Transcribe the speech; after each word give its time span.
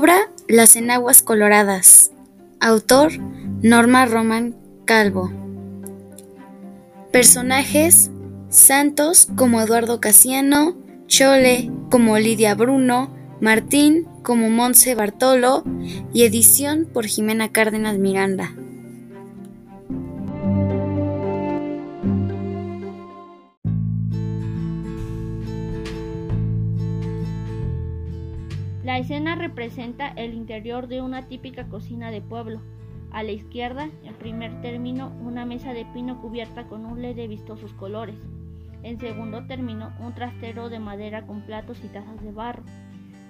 Obra 0.00 0.30
Las 0.48 0.76
enaguas 0.76 1.20
coloradas. 1.20 2.10
Autor 2.58 3.12
Norma 3.60 4.06
Roman 4.06 4.56
Calvo. 4.86 5.30
Personajes 7.12 8.10
Santos 8.48 9.28
como 9.36 9.60
Eduardo 9.60 10.00
Casiano, 10.00 10.74
Chole 11.06 11.70
como 11.90 12.16
Lidia 12.16 12.54
Bruno, 12.54 13.14
Martín 13.42 14.08
como 14.22 14.48
Monse 14.48 14.94
Bartolo 14.94 15.64
y 16.14 16.22
edición 16.22 16.88
por 16.90 17.04
Jimena 17.04 17.52
Cárdenas 17.52 17.98
Miranda. 17.98 18.54
Representa 29.50 30.12
el 30.14 30.34
interior 30.34 30.86
de 30.86 31.02
una 31.02 31.26
típica 31.26 31.66
cocina 31.66 32.12
de 32.12 32.20
pueblo. 32.20 32.60
A 33.10 33.24
la 33.24 33.32
izquierda, 33.32 33.90
en 34.04 34.14
primer 34.14 34.60
término, 34.60 35.12
una 35.20 35.44
mesa 35.44 35.72
de 35.72 35.84
pino 35.86 36.20
cubierta 36.20 36.68
con 36.68 36.86
un 36.86 37.02
led 37.02 37.16
de 37.16 37.26
vistosos 37.26 37.72
colores. 37.72 38.14
En 38.84 39.00
segundo 39.00 39.46
término, 39.46 39.92
un 39.98 40.14
trastero 40.14 40.68
de 40.68 40.78
madera 40.78 41.26
con 41.26 41.42
platos 41.42 41.82
y 41.82 41.88
tazas 41.88 42.22
de 42.22 42.30
barro. 42.30 42.62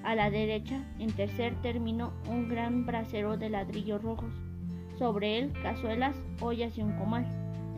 A 0.04 0.14
la 0.14 0.28
derecha, 0.30 0.84
en 0.98 1.10
tercer 1.10 1.54
término, 1.62 2.12
un 2.28 2.50
gran 2.50 2.84
brasero 2.84 3.38
de 3.38 3.48
ladrillos 3.48 4.02
rojos. 4.02 4.34
Sobre 4.98 5.38
él, 5.38 5.54
cazuelas, 5.62 6.16
ollas 6.42 6.76
y 6.76 6.82
un 6.82 6.98
comal. 6.98 7.24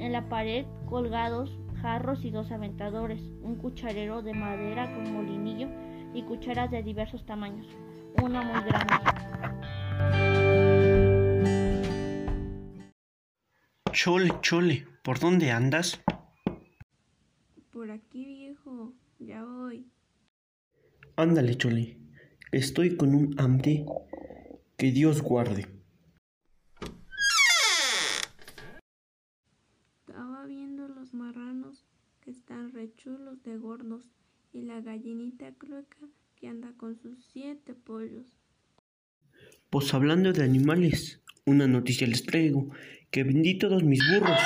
En 0.01 0.11
la 0.11 0.29
pared, 0.29 0.67
colgados 0.87 1.57
jarros 1.81 2.25
y 2.25 2.31
dos 2.31 2.51
aventadores, 2.51 3.21
un 3.45 3.55
cucharero 3.55 4.21
de 4.21 4.35
madera 4.35 4.93
con 4.93 5.15
molinillo 5.15 5.69
y 6.13 6.23
cucharas 6.23 6.73
de 6.73 6.83
diversos 6.83 7.25
tamaños, 7.25 7.67
una 8.23 8.41
muy 8.43 8.63
grande. 8.63 8.95
Chole, 13.93 14.31
chole, 14.41 14.87
¿por 15.03 15.19
dónde 15.19 15.51
andas? 15.51 16.01
Por 17.73 17.91
aquí, 17.91 18.25
viejo, 18.25 18.95
ya 19.19 19.45
voy. 19.45 19.87
Ándale, 21.17 21.57
chole, 21.57 21.99
estoy 22.53 22.97
con 22.97 23.15
un 23.15 23.35
hambre 23.39 23.85
que 24.77 24.93
Dios 24.93 25.21
guarde. 25.21 25.67
Estaba 30.07 30.47
viendo 30.47 30.89
los 30.89 31.13
marranos 31.13 31.85
que 32.21 32.31
están 32.31 32.73
rechulos 32.73 33.43
de 33.43 33.59
gordos 33.59 34.09
y 34.53 34.63
la 34.63 34.81
gallinita 34.81 35.53
clueca 35.55 35.99
que 36.43 36.49
anda 36.49 36.73
con 36.77 36.97
sus 36.97 37.25
siete 37.33 37.73
pollos. 37.73 38.27
Pues 39.71 39.95
hablando 39.95 40.33
de 40.33 40.43
animales, 40.43 41.23
una 41.47 41.69
noticia 41.69 42.05
les 42.09 42.25
traigo, 42.25 42.69
que 43.13 43.23
vendí 43.23 43.59
todos 43.59 43.85
mis 43.85 44.01
burros 44.11 44.41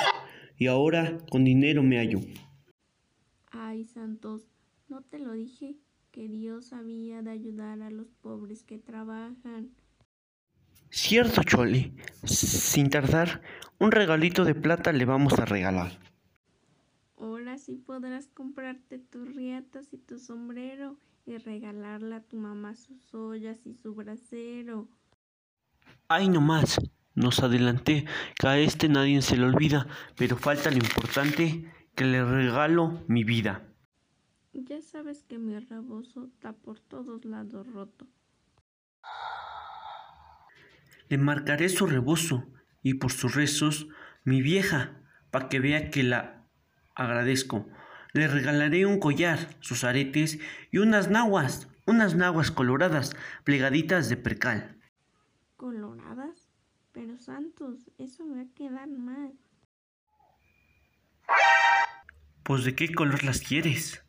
y 0.58 0.66
ahora 0.66 1.16
con 1.30 1.44
dinero 1.44 1.82
me 1.82 1.96
hallo. 1.96 2.20
Ay, 3.50 3.84
Santos, 3.84 4.46
¿no 4.88 5.04
te 5.04 5.18
lo 5.18 5.32
dije? 5.32 5.78
Que 6.10 6.28
Dios 6.28 6.74
había 6.74 7.22
de 7.22 7.30
ayudar 7.30 7.80
a 7.80 7.88
los 7.90 8.12
pobres 8.12 8.62
que 8.62 8.78
trabajan. 8.78 9.70
Cierto, 10.90 11.44
Chole, 11.44 11.94
sin 12.24 12.90
tardar, 12.90 13.40
un 13.78 13.90
regalito 13.90 14.44
de 14.44 14.54
plata 14.54 14.92
le 14.92 15.06
vamos 15.06 15.38
a 15.38 15.46
regalar. 15.46 15.98
Ahora 17.16 17.56
sí 17.56 17.76
podrás 17.76 18.26
comprarte 18.28 18.98
tus 18.98 19.34
riatas 19.34 19.94
y 19.94 19.96
tu 19.96 20.18
sombrero 20.18 20.98
y 21.26 21.38
regalarle 21.38 22.14
a 22.14 22.20
tu 22.22 22.36
mamá 22.36 22.74
sus 22.74 23.12
ollas 23.12 23.66
y 23.66 23.74
su 23.74 23.94
brasero. 23.94 24.88
Ay, 26.08 26.28
no 26.28 26.40
más, 26.40 26.80
nos 27.14 27.40
adelanté, 27.40 28.06
que 28.38 28.46
a 28.46 28.58
este 28.58 28.88
nadie 28.88 29.20
se 29.22 29.36
le 29.36 29.44
olvida, 29.44 29.88
pero 30.16 30.36
falta 30.36 30.70
lo 30.70 30.76
importante, 30.76 31.70
que 31.96 32.04
le 32.04 32.24
regalo 32.24 33.02
mi 33.08 33.24
vida. 33.24 33.66
Ya 34.52 34.80
sabes 34.80 35.24
que 35.24 35.38
mi 35.38 35.58
rebozo 35.58 36.24
está 36.24 36.52
por 36.52 36.78
todos 36.80 37.24
lados 37.24 37.66
roto. 37.66 38.06
Le 41.08 41.18
marcaré 41.18 41.68
su 41.68 41.86
rebozo 41.86 42.44
y 42.82 42.94
por 42.94 43.12
sus 43.12 43.34
rezos 43.34 43.88
mi 44.24 44.42
vieja, 44.42 45.02
pa' 45.30 45.48
que 45.48 45.60
vea 45.60 45.90
que 45.90 46.02
la 46.02 46.46
agradezco. 46.94 47.66
Le 48.12 48.28
regalaré 48.28 48.86
un 48.86 48.98
collar, 48.98 49.38
sus 49.60 49.84
aretes 49.84 50.38
y 50.70 50.78
unas 50.78 51.10
naguas, 51.10 51.68
unas 51.86 52.14
naguas 52.14 52.50
coloradas, 52.50 53.14
plegaditas 53.44 54.08
de 54.08 54.16
percal. 54.16 54.78
¿Coloradas? 55.56 56.48
Pero 56.92 57.18
Santos, 57.18 57.90
eso 57.98 58.24
me 58.24 58.36
va 58.36 58.42
a 58.42 58.54
quedar 58.54 58.88
mal. 58.88 59.32
Pues 62.42 62.64
de 62.64 62.74
qué 62.74 62.94
color 62.94 63.24
las 63.24 63.40
quieres? 63.40 64.04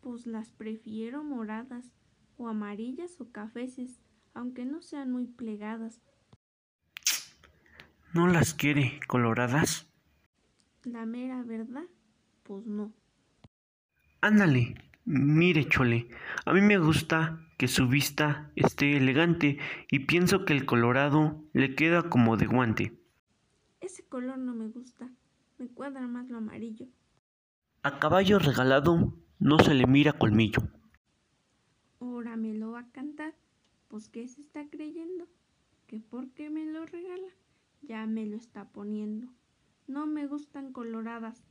Pues 0.00 0.26
las 0.26 0.50
prefiero 0.50 1.22
moradas, 1.22 1.92
o 2.36 2.48
amarillas 2.48 3.20
o 3.20 3.30
cafeces, 3.30 4.00
aunque 4.34 4.64
no 4.64 4.82
sean 4.82 5.12
muy 5.12 5.26
plegadas. 5.26 6.00
¿No 8.12 8.28
las 8.28 8.54
quiere 8.54 9.00
coloradas? 9.06 9.86
La 10.84 11.06
mera 11.06 11.42
verdad, 11.42 11.86
pues 12.42 12.66
no. 12.66 12.92
Ándale, 14.24 14.74
mire, 15.04 15.68
Chole, 15.68 16.08
a 16.46 16.54
mí 16.54 16.62
me 16.62 16.78
gusta 16.78 17.46
que 17.58 17.68
su 17.68 17.88
vista 17.88 18.50
esté 18.56 18.96
elegante 18.96 19.58
y 19.90 20.06
pienso 20.06 20.46
que 20.46 20.54
el 20.54 20.64
colorado 20.64 21.44
le 21.52 21.74
queda 21.74 22.08
como 22.08 22.38
de 22.38 22.46
guante. 22.46 22.98
Ese 23.82 24.02
color 24.06 24.38
no 24.38 24.54
me 24.54 24.68
gusta, 24.68 25.10
me 25.58 25.68
cuadra 25.68 26.06
más 26.06 26.30
lo 26.30 26.38
amarillo. 26.38 26.86
A 27.82 27.98
caballo 27.98 28.38
regalado 28.38 29.12
no 29.40 29.58
se 29.58 29.74
le 29.74 29.86
mira 29.86 30.14
colmillo. 30.14 30.62
Ahora 32.00 32.38
me 32.38 32.54
lo 32.54 32.70
va 32.70 32.80
a 32.80 32.90
cantar, 32.92 33.34
pues 33.88 34.08
¿qué 34.08 34.26
se 34.26 34.40
está 34.40 34.66
creyendo? 34.70 35.28
¿Que 35.86 36.00
por 36.00 36.30
qué 36.30 36.48
me 36.48 36.64
lo 36.64 36.86
regala? 36.86 37.28
Ya 37.82 38.06
me 38.06 38.24
lo 38.24 38.38
está 38.38 38.70
poniendo. 38.70 39.26
No 39.86 40.06
me 40.06 40.26
gustan 40.26 40.72
coloradas. 40.72 41.44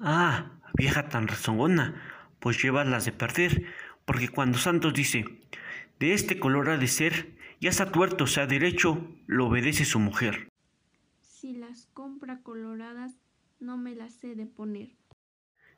Ah, 0.00 0.52
vieja 0.74 1.08
tan 1.08 1.26
rezongona, 1.26 2.02
pues 2.40 2.62
llevas 2.62 2.86
las 2.86 3.04
de 3.04 3.12
perder, 3.12 3.64
porque 4.04 4.28
cuando 4.28 4.58
Santos 4.58 4.92
dice, 4.92 5.24
de 5.98 6.12
este 6.12 6.38
color 6.38 6.68
ha 6.70 6.76
de 6.76 6.86
ser, 6.86 7.36
ya 7.60 7.72
sea 7.72 7.90
tuerto 7.90 8.26
sea 8.26 8.46
derecho, 8.46 9.08
lo 9.26 9.46
obedece 9.46 9.84
su 9.84 9.98
mujer. 9.98 10.48
Si 11.22 11.54
las 11.54 11.86
compra 11.94 12.40
coloradas, 12.42 13.18
no 13.58 13.78
me 13.78 13.94
las 13.94 14.22
he 14.22 14.34
de 14.34 14.46
poner. 14.46 14.90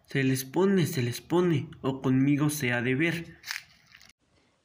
Se 0.06 0.25
les 0.25 0.45
pone, 0.45 0.87
se 0.87 1.03
les 1.03 1.21
pone, 1.21 1.69
o 1.83 2.03
conmigo 2.03 2.50
se 2.50 2.73
ha 2.73 2.83
de 2.83 2.95
ver. 2.95 3.39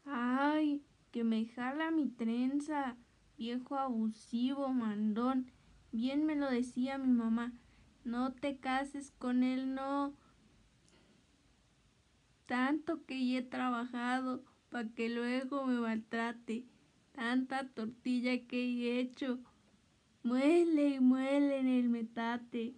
Ay, 0.05 0.81
que 1.11 1.23
me 1.23 1.45
jala 1.45 1.91
mi 1.91 2.09
trenza, 2.09 2.95
viejo 3.37 3.77
abusivo, 3.77 4.69
mandón. 4.69 5.51
Bien 5.91 6.25
me 6.25 6.35
lo 6.35 6.49
decía 6.49 6.97
mi 6.97 7.09
mamá. 7.09 7.53
No 8.03 8.33
te 8.33 8.57
cases 8.57 9.11
con 9.17 9.43
él, 9.43 9.73
no. 9.73 10.13
Tanto 12.45 13.05
que 13.05 13.37
he 13.37 13.41
trabajado 13.41 14.43
para 14.69 14.89
que 14.89 15.09
luego 15.09 15.65
me 15.65 15.79
maltrate. 15.79 16.65
Tanta 17.13 17.69
tortilla 17.69 18.45
que 18.47 18.63
he 18.63 18.99
hecho. 18.99 19.39
Muele 20.23 20.89
y 20.89 20.99
muele 20.99 21.59
en 21.59 21.67
el 21.67 21.89
metate. 21.89 22.73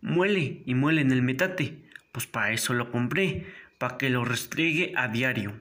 Muele 0.00 0.62
y 0.66 0.74
muele 0.74 1.00
en 1.00 1.12
el 1.12 1.22
metate. 1.22 1.88
Pues 2.12 2.26
para 2.26 2.52
eso 2.52 2.74
lo 2.74 2.90
compré, 2.90 3.46
para 3.78 3.96
que 3.96 4.10
lo 4.10 4.24
restriegue 4.24 4.92
a 4.96 5.08
diario. 5.08 5.52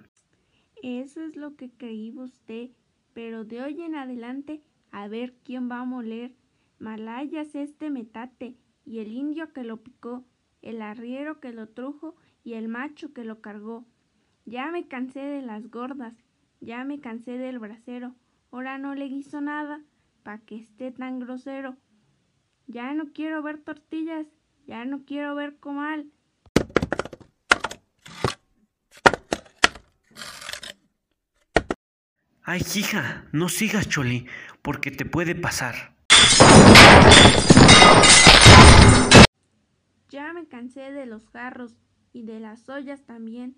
Eso 0.83 1.21
es 1.21 1.35
lo 1.35 1.55
que 1.55 1.69
creí 1.71 2.11
usted, 2.15 2.71
pero 3.13 3.45
de 3.45 3.61
hoy 3.61 3.81
en 3.81 3.95
adelante 3.95 4.61
a 4.91 5.07
ver 5.07 5.33
quién 5.43 5.69
va 5.69 5.79
a 5.79 5.85
moler. 5.85 6.35
Malayas 6.81 7.53
este 7.53 7.91
metate, 7.91 8.57
y 8.85 9.01
el 9.01 9.11
indio 9.11 9.53
que 9.53 9.63
lo 9.63 9.83
picó, 9.83 10.25
el 10.63 10.81
arriero 10.81 11.39
que 11.39 11.53
lo 11.53 11.69
trujo 11.69 12.15
y 12.43 12.53
el 12.53 12.67
macho 12.69 13.13
que 13.13 13.23
lo 13.23 13.39
cargó. 13.39 13.85
Ya 14.45 14.71
me 14.71 14.87
cansé 14.87 15.19
de 15.19 15.43
las 15.43 15.69
gordas, 15.69 16.15
ya 16.59 16.83
me 16.83 16.99
cansé 16.99 17.37
del 17.37 17.59
brasero, 17.59 18.15
ahora 18.49 18.79
no 18.79 18.95
le 18.95 19.05
guiso 19.05 19.41
nada, 19.41 19.79
pa' 20.23 20.39
que 20.39 20.55
esté 20.55 20.91
tan 20.91 21.19
grosero. 21.19 21.77
Ya 22.65 22.95
no 22.95 23.13
quiero 23.13 23.43
ver 23.43 23.59
tortillas, 23.59 24.25
ya 24.65 24.83
no 24.83 25.05
quiero 25.05 25.35
ver 25.35 25.57
comal. 25.57 26.07
Ay, 32.41 32.63
hija, 32.73 33.27
no 33.31 33.49
sigas, 33.49 33.87
Choli, 33.87 34.25
porque 34.63 34.89
te 34.89 35.05
puede 35.05 35.35
pasar. 35.35 36.00
Ya 40.11 40.33
me 40.33 40.45
cansé 40.45 40.91
de 40.91 41.05
los 41.05 41.29
jarros 41.29 41.77
y 42.11 42.23
de 42.23 42.41
las 42.41 42.67
ollas 42.67 43.05
también, 43.05 43.55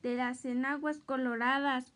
de 0.00 0.14
las 0.14 0.44
enaguas 0.44 1.00
coloradas, 1.00 1.92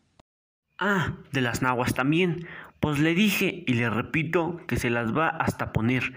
Ah, 0.81 1.17
de 1.33 1.41
las 1.41 1.61
naguas 1.61 1.93
también. 1.93 2.47
Pues 2.79 2.99
le 2.99 3.13
dije 3.13 3.65
y 3.67 3.73
le 3.73 3.89
repito 3.89 4.61
que 4.65 4.77
se 4.77 4.89
las 4.89 5.13
va 5.15 5.27
hasta 5.27 5.73
poner. 5.73 6.13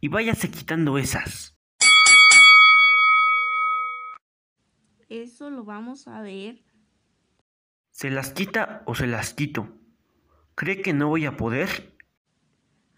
Y 0.00 0.08
váyase 0.08 0.50
quitando 0.50 0.96
esas. 0.96 1.54
Eso 5.10 5.50
lo 5.50 5.64
vamos 5.64 6.08
a 6.08 6.22
ver. 6.22 6.62
¿Se 7.90 8.10
las 8.10 8.32
quita 8.32 8.82
o 8.86 8.94
se 8.94 9.06
las 9.06 9.34
quito? 9.34 9.68
¿Cree 10.54 10.80
que 10.80 10.94
no 10.94 11.08
voy 11.08 11.26
a 11.26 11.36
poder? 11.36 11.94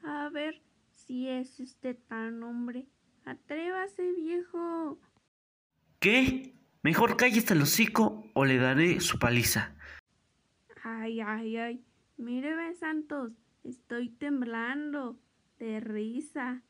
A 0.04 0.28
ver 0.30 0.62
si 0.94 1.28
es 1.28 1.58
usted 1.58 1.98
tan 2.08 2.44
hombre. 2.44 2.86
Atrévase, 3.26 4.12
viejo. 4.12 5.00
¿Qué? 5.98 6.54
Mejor 6.82 7.16
cállese 7.16 7.54
el 7.54 7.62
hocico 7.62 8.30
o 8.34 8.44
le 8.44 8.58
daré 8.58 9.00
su 9.00 9.18
paliza. 9.18 9.74
Ay, 10.84 11.20
ay, 11.20 11.56
ay. 11.56 11.84
Míreme, 12.16 12.72
Santos. 12.76 13.32
Estoy 13.64 14.10
temblando. 14.10 15.18
De 15.58 15.80
risa. 15.80 16.62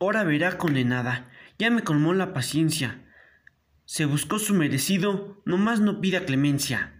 Ahora 0.00 0.24
verá, 0.24 0.56
condenada. 0.56 1.30
Ya 1.58 1.70
me 1.70 1.82
colmó 1.82 2.14
la 2.14 2.32
paciencia. 2.32 3.04
Se 3.84 4.06
buscó 4.06 4.38
su 4.38 4.54
merecido, 4.54 5.42
nomás 5.44 5.80
no 5.80 6.00
pida 6.00 6.24
clemencia. 6.24 6.97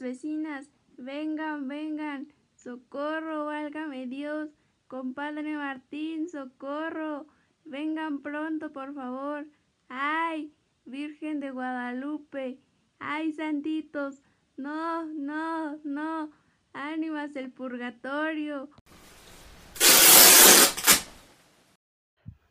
Vecinas, 0.00 0.70
vengan, 0.96 1.68
vengan. 1.68 2.32
Socorro, 2.54 3.46
válgame 3.46 4.06
Dios. 4.06 4.50
Compadre 4.86 5.56
Martín, 5.56 6.28
socorro. 6.28 7.26
Vengan 7.64 8.22
pronto, 8.22 8.72
por 8.72 8.94
favor. 8.94 9.46
¡Ay! 9.88 10.52
Virgen 10.84 11.40
de 11.40 11.50
Guadalupe. 11.50 12.58
¡Ay, 12.98 13.32
santitos! 13.32 14.22
No, 14.56 15.04
no, 15.06 15.78
no. 15.84 16.30
Ánimas 16.72 17.36
el 17.36 17.50
purgatorio. 17.52 18.70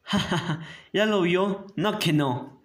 ¿Ya 0.94 1.05
lo 1.05 1.21
vio? 1.21 1.67
No 1.75 1.99
que 1.99 2.13
no. 2.13 2.57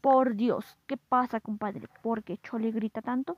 Por 0.00 0.34
Dios, 0.36 0.64
¿qué 0.86 0.96
pasa, 1.22 1.40
compadre? 1.40 1.88
¿Por 2.02 2.24
qué 2.24 2.38
Chole 2.38 2.72
grita 2.72 3.00
tanto? 3.00 3.36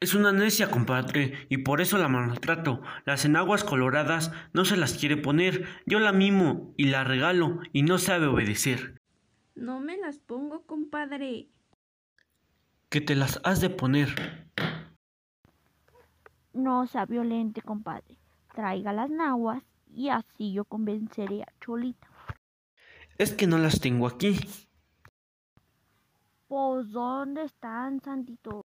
Es 0.00 0.14
una 0.14 0.30
necia, 0.30 0.70
compadre, 0.70 1.46
y 1.48 1.58
por 1.58 1.80
eso 1.80 1.96
la 1.96 2.08
maltrato. 2.08 2.82
Las 3.06 3.24
enaguas 3.24 3.64
coloradas 3.64 4.30
no 4.52 4.66
se 4.66 4.76
las 4.76 4.98
quiere 4.98 5.16
poner. 5.16 5.64
Yo 5.86 6.00
la 6.00 6.12
mimo 6.12 6.74
y 6.76 6.86
la 6.86 7.02
regalo 7.02 7.60
y 7.72 7.82
no 7.82 7.96
sabe 7.96 8.26
obedecer. 8.26 9.00
No 9.54 9.80
me 9.80 9.96
las 9.96 10.18
pongo, 10.18 10.66
compadre. 10.66 11.48
Que 12.90 13.00
te 13.00 13.14
las 13.14 13.40
has 13.42 13.62
de 13.62 13.70
poner. 13.70 14.50
No 16.52 16.86
sea 16.86 17.06
violente, 17.06 17.62
compadre. 17.62 18.18
Traiga 18.54 18.92
las 18.92 19.08
naguas 19.08 19.62
y 19.94 20.10
así 20.10 20.52
yo 20.52 20.66
convenceré 20.66 21.42
a 21.42 21.52
Cholita. 21.58 22.08
Es 23.16 23.32
que 23.32 23.46
no 23.46 23.56
las 23.56 23.80
tengo 23.80 24.06
aquí. 24.06 24.36
Pues, 26.52 26.90
¿dónde 26.90 27.44
están, 27.44 28.02
Santito? 28.02 28.66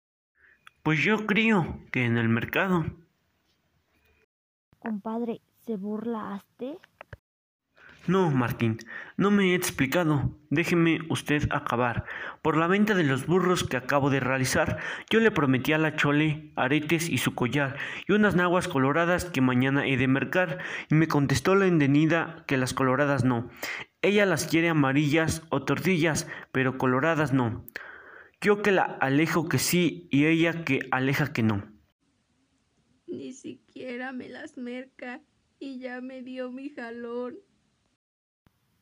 Pues 0.82 1.04
yo 1.04 1.28
creo 1.28 1.82
que 1.92 2.04
en 2.04 2.18
el 2.18 2.28
mercado. 2.28 2.84
Compadre, 4.80 5.40
¿se 5.68 5.76
burlaste? 5.76 6.80
No, 8.08 8.32
Martín, 8.32 8.80
no 9.18 9.30
me 9.30 9.52
he 9.52 9.56
explicado. 9.56 10.32
Déjeme 10.50 11.02
usted 11.10 11.48
acabar. 11.52 12.06
Por 12.42 12.58
la 12.58 12.66
venta 12.66 12.96
de 12.96 13.04
los 13.04 13.28
burros 13.28 13.64
que 13.64 13.78
acabo 13.78 14.10
de 14.10 14.20
realizar, 14.20 14.80
yo 15.12 15.20
le 15.20 15.30
prometí 15.30 15.72
a 15.74 15.78
la 15.78 15.96
Chole 15.96 16.54
aretes 16.56 17.08
y 17.08 17.20
su 17.20 17.36
collar 17.36 17.78
y 18.08 18.14
unas 18.14 18.36
naguas 18.36 18.68
coloradas 18.68 19.26
que 19.26 19.42
mañana 19.42 19.86
he 19.86 19.96
de 19.96 20.08
mercar, 20.08 20.58
y 20.90 20.96
me 20.96 21.08
contestó 21.08 21.54
la 21.54 21.68
endenida 21.68 22.46
que 22.48 22.58
las 22.58 22.74
coloradas 22.74 23.24
no. 23.24 23.50
Ella 24.06 24.28
las 24.28 24.46
quiere 24.46 24.70
amarillas 24.70 25.42
o 25.50 25.64
tortillas, 25.64 26.28
pero 26.52 26.78
coloradas 26.78 27.34
no. 27.34 27.66
Yo 28.40 28.62
que 28.62 28.72
la 28.72 28.84
alejo 28.84 29.50
que 29.50 29.58
sí 29.58 30.08
y 30.12 30.28
ella 30.28 30.64
que 30.64 30.82
aleja 30.92 31.34
que 31.34 31.42
no. 31.42 31.64
Ni 33.08 33.34
siquiera 33.34 34.12
me 34.12 34.30
las 34.30 34.60
merca 34.60 35.24
y 35.58 35.80
ya 35.80 36.02
me 36.02 36.22
dio 36.22 36.52
mi 36.52 36.70
jalón. 36.70 37.38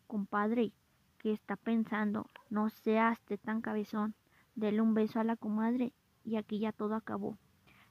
Compadre, 0.08 0.74
¿qué 1.20 1.32
está 1.32 1.56
pensando? 1.56 2.30
No 2.50 2.70
seas 2.70 3.18
de 3.30 3.38
tan 3.38 3.62
cabezón. 3.62 4.16
Dele 4.56 4.82
un 4.82 4.94
beso 4.94 5.22
a 5.22 5.24
la 5.24 5.38
comadre 5.38 5.94
y 6.26 6.36
aquí 6.36 6.60
ya 6.60 6.74
todo 6.74 6.96
acabó. 6.96 7.38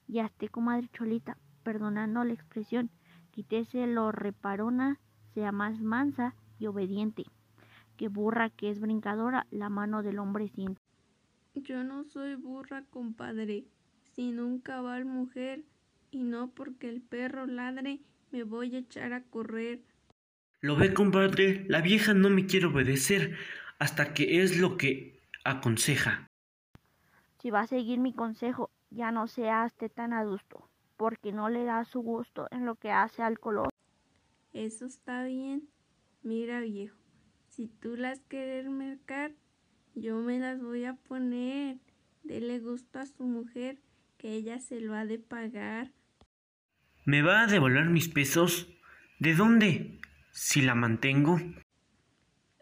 Ya 0.07 0.27
esté, 0.27 0.51
comadre 0.51 0.91
Cholita, 0.93 1.39
perdonando 1.63 2.25
la 2.25 2.35
expresión, 2.35 2.91
quítese 3.31 3.87
lo 3.87 4.13
reparona, 4.13 5.01
sea 5.33 5.51
más 5.51 5.81
mansa 5.81 6.35
y 6.63 6.67
obediente. 6.69 7.25
Que 7.97 8.09
burra 8.09 8.51
que 8.51 8.71
es 8.71 8.81
brincadora, 8.81 9.47
la 9.51 9.69
mano 9.69 10.03
del 10.03 10.19
hombre 10.19 10.49
siente. 10.49 10.81
Yo 11.55 11.83
no 11.85 12.05
soy 12.05 12.37
burra, 12.37 12.85
compadre, 12.89 13.65
sino 14.15 14.47
un 14.47 14.61
cabal 14.61 15.05
mujer, 15.05 15.65
y 16.11 16.23
no 16.23 16.51
porque 16.51 16.89
el 16.89 17.03
perro 17.03 17.47
ladre 17.47 18.01
me 18.31 18.45
voy 18.45 18.77
a 18.77 18.79
echar 18.79 19.13
a 19.13 19.23
correr. 19.25 19.81
Lo 20.61 20.77
ve, 20.77 20.95
compadre, 20.95 21.67
la 21.69 21.81
vieja 21.81 22.15
no 22.15 22.31
me 22.31 22.47
quiere 22.47 22.67
obedecer 22.67 23.37
hasta 23.79 24.15
que 24.15 24.41
es 24.43 24.59
lo 24.59 24.77
que 24.77 25.21
aconseja. 25.45 26.29
Si 27.41 27.51
va 27.51 27.63
a 27.63 27.67
seguir 27.67 27.99
mi 27.99 28.13
consejo, 28.13 28.71
ya 28.91 29.11
no 29.11 29.27
seaste 29.27 29.89
tan 29.89 30.13
adusto, 30.13 30.69
porque 30.97 31.33
no 31.33 31.49
le 31.49 31.65
da 31.65 31.85
su 31.85 32.01
gusto 32.01 32.47
en 32.53 32.65
lo 32.65 32.77
que 32.77 32.93
hace 32.93 33.23
al 33.23 33.41
color. 33.41 33.71
Eso 34.53 34.87
está 34.87 35.25
bien. 35.25 35.69
Mira, 36.23 36.61
viejo, 36.61 36.97
si 37.49 37.67
tú 37.67 37.97
las 37.97 38.21
quieres 38.29 38.69
mercar, 38.69 39.33
yo 39.95 40.21
me 40.21 40.39
las 40.39 40.63
voy 40.63 40.85
a 40.85 40.95
poner. 40.95 41.79
Dele 42.23 42.61
gusto 42.61 43.01
a 43.01 43.07
su 43.07 43.25
mujer, 43.25 43.81
que 44.19 44.35
ella 44.35 44.61
se 44.61 44.81
lo 44.81 44.95
ha 44.95 45.05
de 45.05 45.19
pagar. 45.19 45.91
¿Me 47.05 47.23
va 47.23 47.43
a 47.43 47.47
devolver 47.49 47.87
mis 47.91 48.09
pesos? 48.09 48.69
¿De 49.19 49.35
dónde? 49.35 50.01
Si 50.31 50.63
la 50.63 50.77
mantengo. 50.77 51.41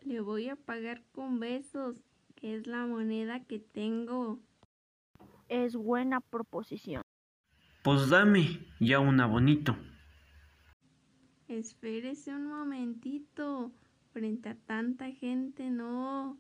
Le 0.03 0.21
voy 0.21 0.49
a 0.49 0.57
pagar 0.57 1.03
con 1.13 1.39
besos, 1.39 2.03
que 2.35 2.57
es 2.57 2.67
la 2.67 2.87
moneda 2.87 3.45
que 3.45 3.59
tengo. 3.59 4.41
Es 5.49 5.77
buena 5.77 6.21
proposición. 6.21 7.03
Pues 7.83 8.09
dame 8.09 8.67
ya 8.81 8.99
una 8.99 9.27
bonito. 9.27 9.77
Espérese 11.51 12.33
un 12.33 12.47
momentito. 12.47 13.73
Frente 14.13 14.51
a 14.51 14.55
tanta 14.55 15.11
gente, 15.11 15.69
no. 15.69 16.39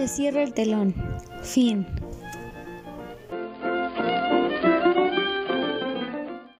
Se 0.00 0.08
cierra 0.08 0.42
el 0.42 0.54
telón. 0.54 0.94
Fin. 1.42 1.86